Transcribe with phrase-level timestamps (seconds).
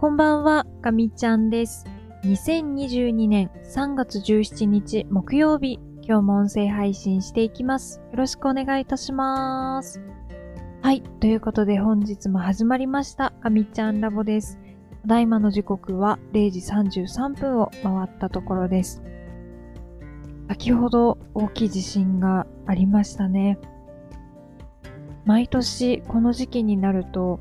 [0.00, 1.84] こんばんは、かみちゃんです。
[2.22, 8.00] 2022年3月17日木曜日、今日も音声配信していきます。
[8.12, 10.00] よろしくお願いいたします。
[10.82, 14.60] はい、ということで本日も始まりました、かみちゃんラボです。
[15.02, 19.02] ただいまの時刻は0時33分を回ったところです。
[20.46, 23.58] 先ほど大きい地震がありましたね。
[25.24, 27.40] 毎年この時期になると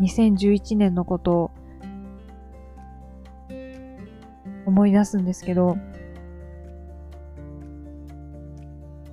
[0.00, 1.50] 2011年のことを
[4.76, 5.78] 思い出すんですけど、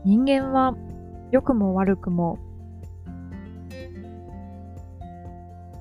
[0.04, 0.76] 人間は
[1.32, 2.38] 良くも悪くも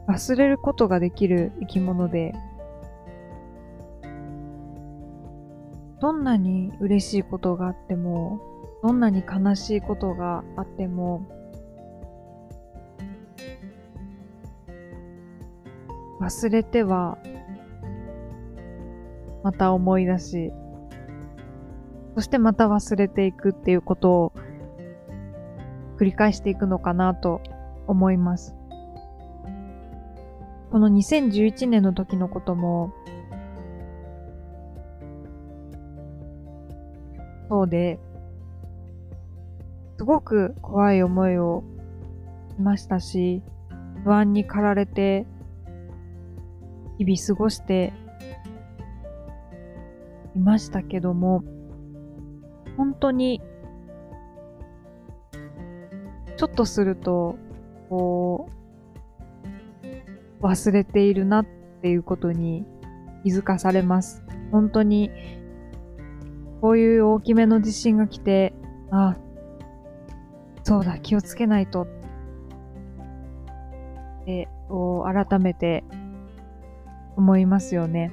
[0.07, 2.33] 忘れることができる生き物で、
[6.01, 8.41] どんなに嬉しいことがあっても、
[8.85, 11.27] どんなに悲しいことがあっても、
[16.21, 17.19] 忘れては、
[19.43, 20.53] また思い出し、
[22.15, 24.33] そしてまた忘れていくっていうことを
[25.99, 27.41] 繰り返していくのかなと
[27.87, 28.55] 思います。
[30.71, 32.93] この2011年の時のことも、
[37.49, 37.99] そうで、
[39.99, 41.63] すごく怖い思いを
[42.57, 43.43] しましたし、
[44.05, 45.27] 不安に駆られて、
[46.99, 47.93] 日々過ごして
[50.35, 51.45] いましたけども、
[52.77, 53.41] 本当に、
[56.37, 57.37] ちょっとすると、
[57.89, 58.49] こ
[60.41, 61.47] う、忘れているなっ
[61.83, 62.65] ていうことに
[63.23, 64.25] 気づかされます。
[64.51, 65.11] 本当に、
[66.61, 68.55] こういう大きめの地震が来て、
[68.91, 69.17] あ、
[70.63, 71.87] そうだ、気をつけないと。
[74.27, 74.49] で、
[75.29, 75.85] 改めて
[77.17, 78.13] 思いますよね。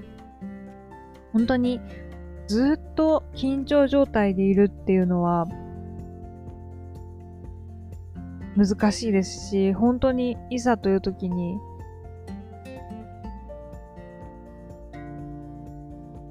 [1.34, 1.80] 本当に
[2.48, 5.48] ずっと緊張状態でいるっていうのは
[8.58, 11.58] 難しいですし、本当にいざという時に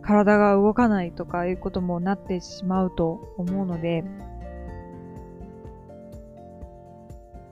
[0.03, 4.05] 体が動かないとかいうこともなってしまうと思うので、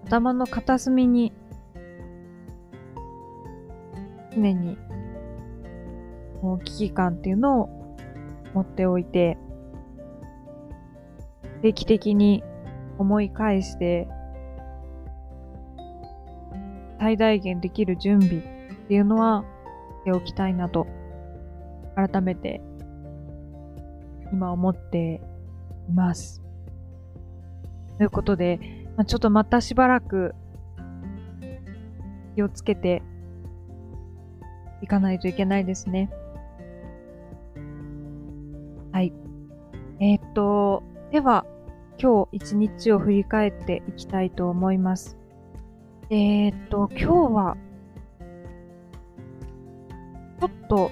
[0.07, 1.33] 頭の片隅に
[4.35, 4.79] 常に
[6.47, 7.97] こう危機感っていうのを
[8.55, 9.37] 持っておいて、
[11.61, 12.45] 定期的に
[12.99, 14.07] 思い返して、
[17.01, 18.43] 最大限できる準備っ
[18.87, 19.45] ていうのは
[20.03, 20.87] しておきたいなと、
[21.97, 22.61] 改めて
[24.33, 25.21] 今思って
[25.89, 26.45] います。
[27.99, 28.61] ということで、
[28.97, 30.33] まあ、ちょっとまたしばらく
[32.37, 33.03] 気をつけて
[34.81, 36.09] いかないといけないですね。
[40.37, 41.47] と、では、
[41.99, 45.17] 今日一日を振り返っていきたいと思います。
[46.11, 47.57] えー、っと、今日は、
[50.39, 50.91] ちょっと、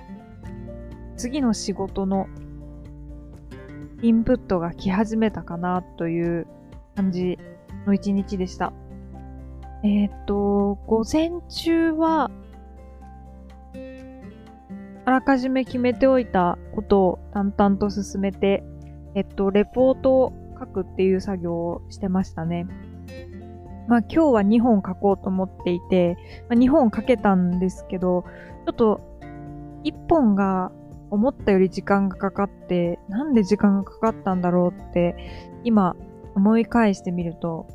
[1.19, 2.27] 次の仕事の
[4.01, 6.47] インプットが来始めたかなという
[6.97, 7.39] 感じ
[7.87, 8.73] の一日でした。
[9.83, 12.31] えー、っと、午前中は、
[15.05, 18.65] あらかじめ決めておいたことを淡々と進めて、
[19.15, 22.67] えっと、レポートを書くっていう作業をしてましたね。
[23.87, 26.17] まあ今日は2本書こうと思っていて、
[26.49, 28.25] まあ、2本書けたんですけど、
[28.67, 29.01] ちょっと
[29.85, 30.73] 1本が
[31.11, 35.17] 思ったより時間がかかって、なんで時間がかかったんだろうって、
[35.65, 35.97] 今
[36.35, 37.67] 思い返してみると、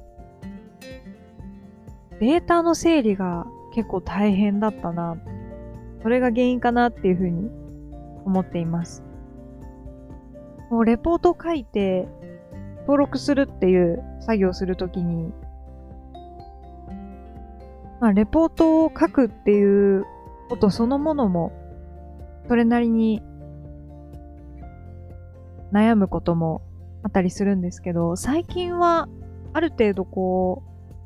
[2.19, 5.16] データの整理が結構大変だったな。
[6.01, 7.50] それが原因かなっていうふうに
[8.25, 9.03] 思っています。
[10.69, 12.07] もうレポート書いて
[12.81, 15.31] 登録するっていう作業するときに、
[18.00, 20.06] まあ、レポートを書くっていう
[20.50, 21.51] ことそのものも、
[22.48, 23.21] それなりに
[25.71, 26.62] 悩むことも
[27.04, 29.07] あったりするんですけど、最近は
[29.54, 30.63] ある程度こ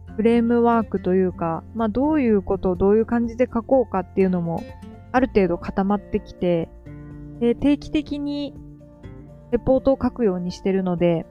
[0.09, 4.63] う、フレームワークというか、まあどういうことをどういう感じで書こうかっていうのも
[5.12, 6.69] ある程度固まってきて、
[7.39, 8.54] で定期的に
[9.53, 11.27] レポートを書くようにしてるので、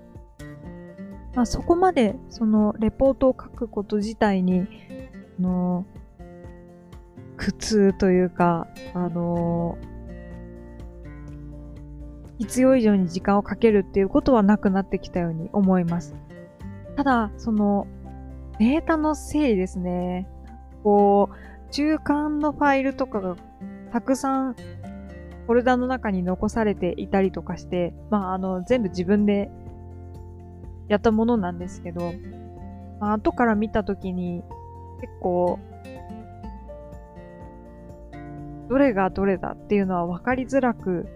[1.35, 4.69] まあそこまでそのレポートを書くこと自体に、
[5.41, 5.85] あの、
[7.37, 9.77] 苦痛というか、あの、
[12.39, 16.15] 必要以上に時間をかけるっていうことはなくなってきたように思います。
[16.97, 17.89] ただ、その、
[18.61, 20.29] データの整理ですね。
[20.85, 23.37] こう、中間のファイルとかが
[23.93, 24.57] たくさん
[25.47, 29.51] フォルダの中に残されていたりとかして、まあ、あの、全部自分で
[30.89, 32.13] やったものなんですけど、
[33.01, 34.43] まあ、後から見たときに
[35.01, 35.59] 結構、
[38.69, 41.07] どれがどれだっていうのは分かりづらく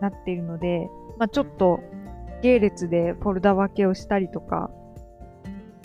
[0.00, 1.80] なっているので、まあ、ちょっと
[2.42, 4.70] 系列でフォルダ分けをしたりとか、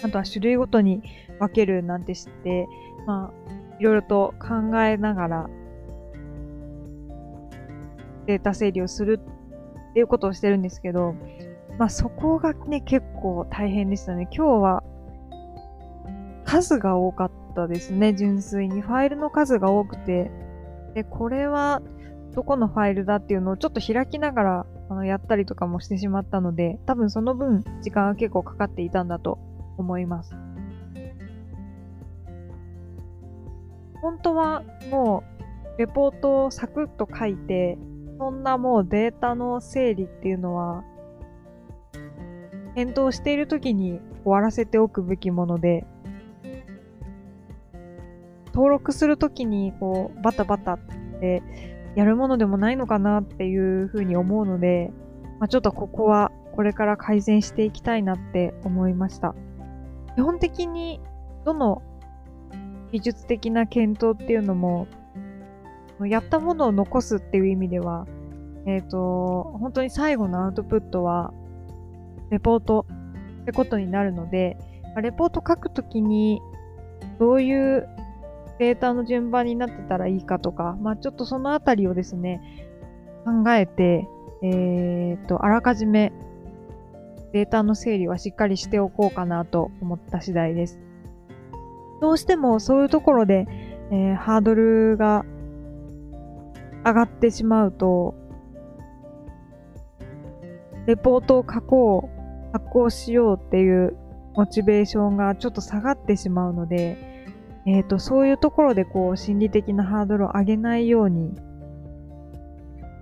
[0.03, 1.01] あとは種類ごとに
[1.39, 2.67] 分けるなんて知って、
[3.05, 5.49] まあ、いろいろと考えながら
[8.25, 9.19] データ整理をする
[9.91, 11.15] っていうことをしてるんですけど、
[11.77, 14.27] まあそこがね、結構大変でしたね。
[14.31, 14.83] 今日は
[16.45, 18.81] 数が多かったですね、純粋に。
[18.81, 20.31] ファイルの数が多くて。
[20.93, 21.81] で、これは
[22.35, 29.39] どこのファイルだっていうのをちょっと開きながらあのやったりとかもしてしまったので、多分その分時間が結構かかっていたんだと
[29.77, 30.35] 思います。
[34.01, 35.23] 本当はも
[35.77, 37.77] うレポートをサクッと書いて、
[38.23, 40.85] そんなもうデータの整理っていうのは、
[42.73, 45.85] 検討している時に終わらせておくべきもので、
[48.53, 50.79] 登録するときにこうバタバタっ
[51.19, 51.43] て
[51.97, 54.93] やるものでもないのかなっていうふうに思うので、
[55.41, 59.35] まあ、ちょっとここはこれから改善していきたいなって思いました。
[60.15, 61.01] 基本的に
[61.43, 61.81] どの
[62.93, 64.87] 技術的な検討っていうのも
[66.07, 68.07] やったものを残すっていう意味では、
[68.65, 71.33] えっ、ー、と、本当に最後のアウトプットは、
[72.29, 72.85] レポート
[73.41, 74.57] ってことになるので、
[75.01, 76.41] レポート書くときに、
[77.19, 77.87] どういう
[78.59, 82.41] データの順番になってたらいいかとか、まあちょっとそのあたりをですね、
[83.25, 84.07] 考えて、
[84.41, 86.11] え、ー、と、あらかじめ
[87.33, 90.79] データの整理はしっかりしておこうかなと思った次第です。
[91.99, 93.47] どうしてもそういうところで、
[93.91, 95.25] えー、ハードルが
[96.85, 98.15] 上がってしまうと、
[100.85, 103.97] レポートを書こう、発行しようっていう
[104.35, 106.97] モチベーションがちょっと下がってしまうので、
[107.65, 111.35] えっ、ー、と、そういうところでこう、心理的なハードルを上げないように、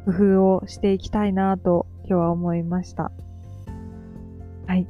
[0.05, 3.11] 工夫をしていきたいなと今日は思いました。
[4.67, 4.87] はい。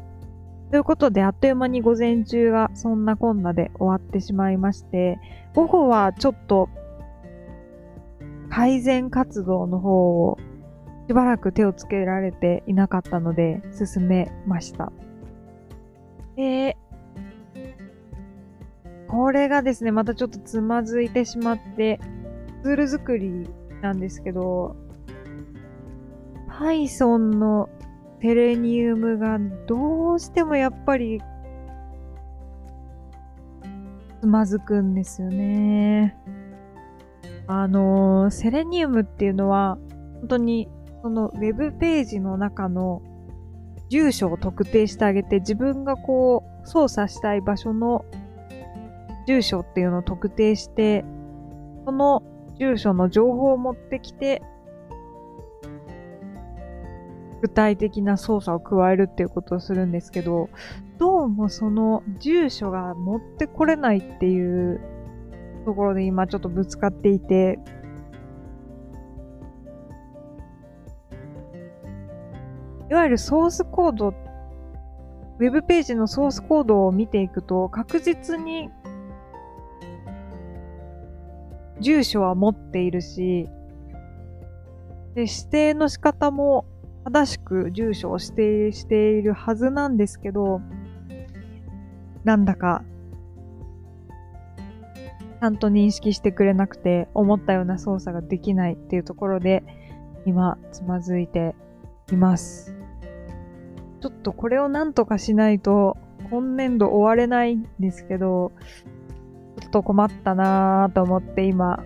[0.71, 5.19] ということで、あっという間に午前中がそんなこんなで終わってしまいまして、
[5.53, 6.69] 午後はちょっと
[8.51, 10.37] 改善活動の方を
[11.07, 14.91] しばらく手をつけられていなかったので進めました。
[16.35, 16.77] で、
[19.07, 21.99] これがですね、またちょっとつまずいてしまって、
[22.63, 23.49] ツール作り
[23.81, 24.75] なんですけど、
[26.49, 27.69] Python の
[28.19, 31.21] テレニウムがどうしてもやっぱり
[34.19, 36.15] つまずくんですよね。
[37.47, 39.77] あのー、セレニウムっていうのは、
[40.21, 40.69] 本当に
[41.01, 43.01] そのウェブページの中の
[43.89, 48.05] 住所を特定してあげて、自分がこう操作したい場所の
[49.27, 51.03] 住所っていうのを特定して、
[51.85, 52.23] その
[52.57, 54.41] 住所の情報を持ってきて、
[57.41, 60.49] 具体的な操作を加えるっていうことをするんですけど、
[60.99, 64.79] どうもその住所が持ってこれないっていう
[65.65, 67.59] ところで今ちょっとぶつかっていて、
[72.89, 78.69] いわゆるソースコード、ウェブページのソースコードを見ていくと、確実に
[81.79, 83.47] 住所は持っているし、
[85.15, 86.65] で指定の仕方も
[87.05, 90.61] 正しく住所を指定しているはずなんですけど、
[92.23, 92.83] なんだか
[95.41, 99.63] ちゃんと認識してくれなくて、思ったような操作ができないっていうところで、
[100.27, 101.55] 今、つまずいて
[102.11, 102.75] います。
[104.01, 105.97] ちょっとこれをなんとかしないと、
[106.29, 108.51] 今年度終われないんですけど、
[109.59, 111.83] ちょっと困ったなぁと思って今、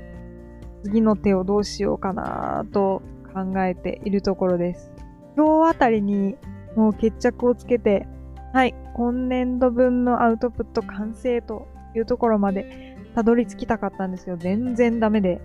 [0.84, 3.02] 次の手をどうしようかなぁと
[3.34, 4.92] 考えているところです。
[5.38, 6.36] 今日あたりに
[6.76, 8.06] もう決着をつけて、
[8.52, 15.40] はい、今年度分のアウトプット完成というところまでたどり着きたかったんですけど、全然ダメで。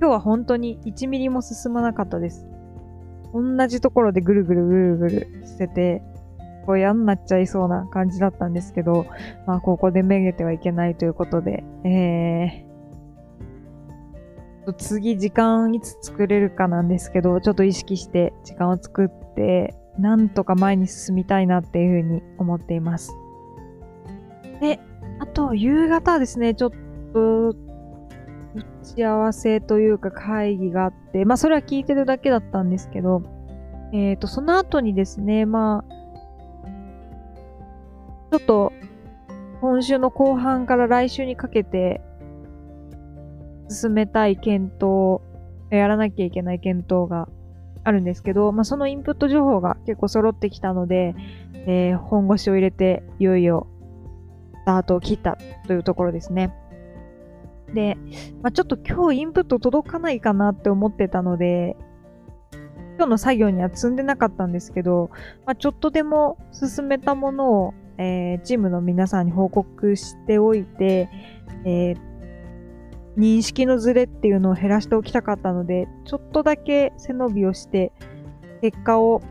[0.00, 2.44] 今日は本当に1ミリも進まなかったです。
[3.32, 6.02] 同じところでぐるぐるぐるぐるしてて、
[6.66, 9.06] こう嫌になっちゃいそうな感じだったんですけど、
[9.46, 23.12] まあここでめげてはいけないということで、えー、次時間いつ作れるかなんですけど、ちょっと意識して時間を作って、なんとか前に進みたいなっていうふうに思っています。
[24.60, 24.80] で、
[25.22, 26.70] あと、夕方ですね、ちょっ
[27.12, 27.54] と、打
[28.82, 33.22] ち合わせというか会議があって、まあそれは聞いてるだけだったんですけど、
[33.92, 35.92] えっ、ー、と、その後にですね、まあ、
[38.32, 38.72] ちょっと
[39.60, 42.00] 今週の後半から来週にかけて
[43.68, 45.20] 進めたい検討、
[45.70, 47.28] やらなきゃいけない検討が
[47.84, 51.14] あるんですけど、まあ、そのインプット情報が結構揃ってきたので、
[51.68, 53.68] えー、本腰を入れていよいよ
[54.62, 56.54] スタートを切ったというところですね。
[57.74, 57.96] で、
[58.42, 61.76] まあ、ちょっと今日インプット届かないかなって思ってたので、
[62.96, 65.10] 今日の作業には積んでなかったんですけど、
[65.46, 71.08] まあ、ちょっとでも進めたものを、えー、チームの皆さんに報告しておいて、
[71.64, 71.96] えー、
[73.16, 77.92] 認識のズレっていうのを減らしておきたかったので、ちょっとだけ背伸びをして、
[78.60, 79.22] 結果を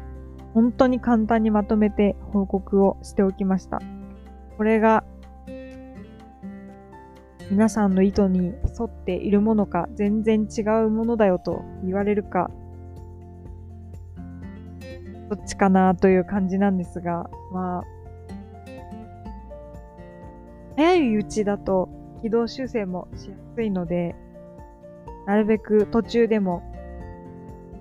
[0.54, 3.80] 本当に簡単にまとめて報告をしておきました。
[4.58, 5.04] これが
[7.51, 12.50] 皆さんの意図に沿っているものか全然違うものだよと言われるか
[15.29, 17.84] どっちかなという感じなんですがまあ
[20.77, 21.89] 早いうちだと
[22.22, 24.15] 軌道修正もしやすいので
[25.27, 26.63] なるべく途中でも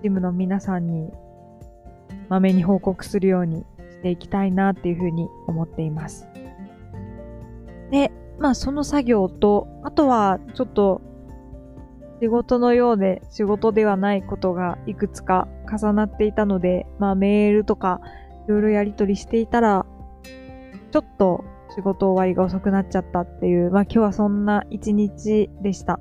[0.03, 1.11] チームの皆さんに
[2.29, 6.27] まめに報告するようにしていきたいなっていうふうに思っています。
[7.91, 11.03] で、まあその作業と、あとはちょっと
[12.21, 18.01] 仕事のようで仕事ではないことがいくつか重なっていたので、まあメールとか
[18.47, 19.85] いろいろやり取りしていたら、
[20.91, 21.45] ちょっと
[21.77, 26.01] 仕事終わりが遅くなっちゃったっていう、まあ今日はそんな一日でした。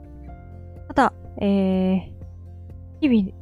[0.88, 2.02] ただ、えー、
[3.02, 3.38] 日々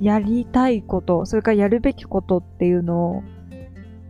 [0.00, 3.22] やりたいこと、それからやるべきことっていうのを、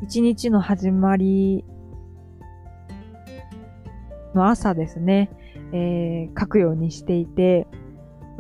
[0.03, 1.65] 一日の始まり
[4.37, 5.31] の朝ですね、
[5.73, 7.67] えー、書くようにしていて、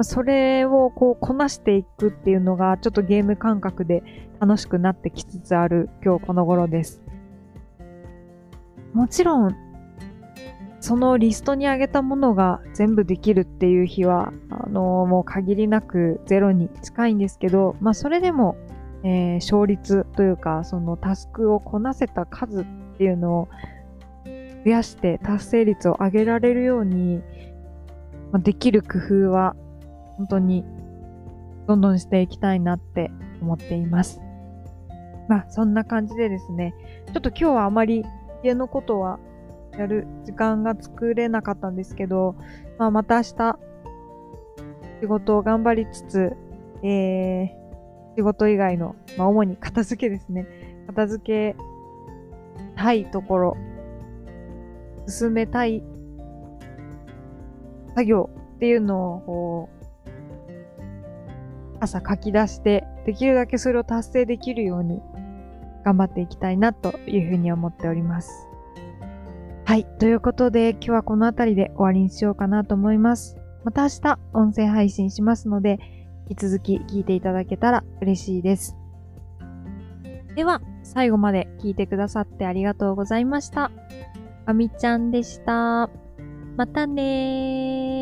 [0.03, 4.03] それをこうこなしていくっていうのがちょっとゲーム感覚で
[4.41, 7.03] 楽しくなってきつつある今日この頃です。
[8.93, 9.57] もちろん、
[10.81, 18.57] そのリストにあげたものが全部できるっていう日は、あの、もう限りなくゼロに近いんですけど、まあそれでも、
[19.03, 22.65] えー、勝率というか、そのタスクをこなせた数っ
[22.99, 23.49] ていうのを
[24.67, 27.23] 増やして達成率を上げられるように、
[28.33, 29.55] ま、できる工夫は
[30.17, 30.65] 本当に
[31.69, 34.21] どんどんしていきたいなって思っています。
[35.29, 36.75] まあそんな感じでですね、
[37.13, 38.05] ちょっと今日はあまり
[38.43, 39.21] 家のことは
[39.79, 42.35] やる時間が作れなかったんですけど、
[42.77, 43.59] まあまた明日
[45.01, 46.37] 仕事を頑張りつつ、
[46.83, 50.49] えー、仕事以外の、まあ主に片付けですね。
[50.89, 51.57] 片付け
[52.75, 53.57] たいところ
[55.07, 55.83] 進めたい
[57.95, 59.77] 作業っていうのをこう
[61.81, 65.01] 朝書き出してできるだけそれを達成できるように
[65.85, 68.49] 頑張っていきたいなというふうに思っております。
[69.65, 69.85] はい。
[69.99, 73.37] ということで今日はこの辺りで終わりにしようかなと思います。
[73.65, 75.79] また明日音声配信しますので
[76.29, 78.77] 引き続き聞いていただけたら嬉しいです。
[80.35, 83.71] では最後まで聞いてくださってありがとうございました。
[84.49, 85.91] あみちゃんでした。
[86.57, 87.96] またねー。